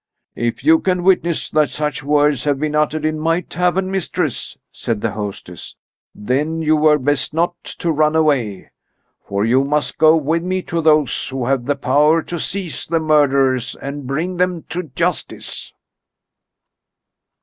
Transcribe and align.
"If 0.33 0.63
you 0.63 0.79
can 0.79 1.03
witness 1.03 1.51
that 1.51 1.69
such 1.69 2.03
words 2.03 2.43
have 2.45 2.59
been 2.59 2.73
uttered 2.73 3.05
in 3.05 3.19
my 3.19 3.41
tavern, 3.41 3.91
mistress," 3.91 4.57
said 4.71 4.99
the 5.01 5.11
hostess, 5.11 5.77
"then 6.15 6.59
you 6.63 6.75
were 6.75 6.97
best 6.97 7.35
not 7.35 7.63
to 7.65 7.91
run 7.91 8.15
away. 8.15 8.71
For 9.23 9.45
you 9.45 9.63
must 9.63 9.99
go 9.99 10.15
with 10.15 10.41
me 10.41 10.63
to 10.63 10.81
those 10.81 11.29
who 11.29 11.45
have 11.45 11.65
the 11.65 11.75
power 11.75 12.23
to 12.23 12.39
seize 12.39 12.87
the 12.87 12.99
murderers 12.99 13.75
and 13.75 14.07
bring 14.07 14.37
them 14.37 14.63
to 14.69 14.81
justice." 14.95 15.71